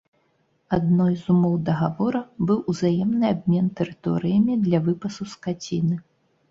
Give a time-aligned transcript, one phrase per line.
[0.77, 5.95] Адной з умоў дагавора быў узаемны абмен тэрыторыямі для выпасу скаціны.